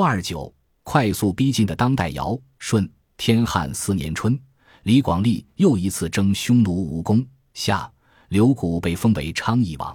[0.00, 0.50] 幺二九，
[0.82, 4.40] 快速逼近的当代尧舜天汉四年春，
[4.84, 7.92] 李广利又一次征匈奴无功，夏
[8.28, 9.94] 刘古被封为昌邑王。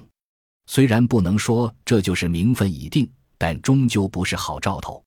[0.68, 5.04] 虽然不能说这就是名分已定，但终究不是好兆头。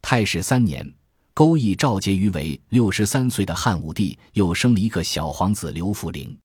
[0.00, 0.88] 太史三年，
[1.34, 6.38] 勾弋赵婕妤为六十三岁的汉武帝又生了一个小皇子刘弗陵。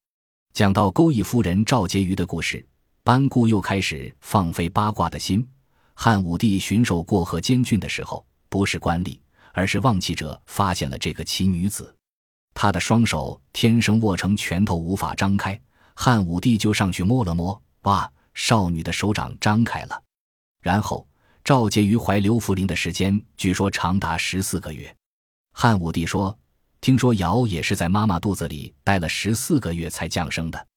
[0.53, 2.65] 讲到勾弋夫人赵婕妤的故事，
[3.03, 5.47] 班固又开始放飞八卦的心。
[6.03, 9.19] 汉武帝巡狩过河监郡的时候，不是官吏，
[9.53, 11.95] 而是望气者发现了这个奇女子。
[12.55, 15.61] 她的双手天生握成拳头，无法张开。
[15.93, 18.11] 汉武帝就上去摸了摸，哇！
[18.33, 20.03] 少女的手掌张开了。
[20.63, 21.07] 然后
[21.43, 24.91] 赵婕妤怀刘弗陵的时间，据说长达十四个月。
[25.53, 26.35] 汉武帝说
[26.81, 30.67] ：“听说尧也是在妈妈肚子里待了十四个月才降生的。”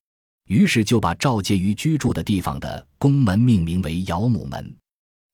[0.48, 4.76] 于是就把赵婕妤居住的地方的宫门命名为尧母门。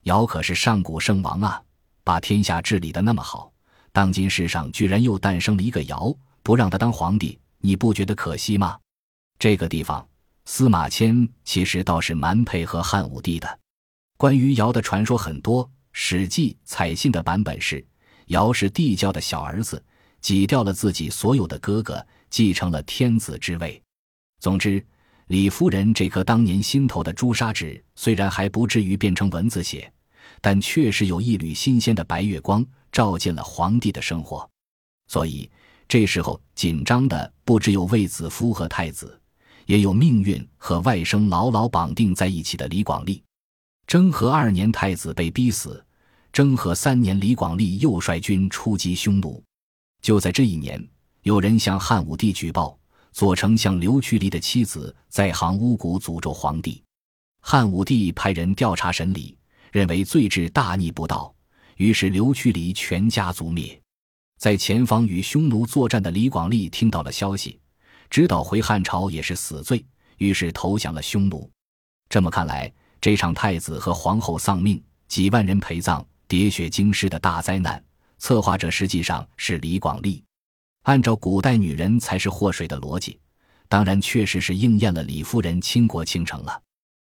[0.05, 1.63] 尧可是上古圣王啊，
[2.03, 3.53] 把天下治理的那么好，
[3.93, 8.79] 当今世上居然又诞生了一个尧，不让他当皇帝，你不觉得可惜吗？
[9.39, 10.07] 这个地方，
[10.47, 13.59] 司马迁其实倒是蛮配合汉武帝的。
[14.17, 17.85] 关于尧的传说很多，《史记》采信的版本是：
[18.27, 19.83] 尧是帝教的小儿子，
[20.23, 23.83] 挤掉了自己所有的哥哥，继承了天子之位。
[24.41, 24.83] 总之。
[25.31, 29.89] 李夫人这颗当年心头的朱砂痣，虽然还不至于变成文字血，
[30.41, 34.51] 但确实有一缕新鲜的白月光照进了皇帝的生活。
[35.07, 35.49] 所以
[35.87, 39.21] 这时候紧张的不只有卫子夫和太子，
[39.67, 43.23] 也有命运和外甥牢牢绑定在一起的李广利。
[43.87, 45.81] 征和二年，太子被逼死；
[46.33, 49.41] 征和三年，李广利又率军出击匈奴。
[50.03, 50.85] 就在这一年，
[51.23, 52.77] 有人向汉武帝举报。
[53.13, 56.83] 左丞相刘屈离的妻子在行巫蛊诅咒皇帝，
[57.41, 59.37] 汉武帝派人调查审理，
[59.73, 61.35] 认为罪至大逆不道，
[61.77, 63.79] 于是刘屈离全家族灭。
[64.39, 67.59] 在前方与匈奴作战的李广利听到了消息，
[68.09, 69.85] 知道回汉朝也是死罪，
[70.19, 71.51] 于是投降了匈奴。
[72.09, 77.83] 这么看来，这场太子和皇后丧命、几万人陪葬、喋血京师的大灾难，
[78.19, 80.25] 策划者实际上是李广利。
[80.83, 83.19] 按照古代女人才是祸水的逻辑，
[83.69, 86.63] 当然确实是应验了李夫人倾国倾城了。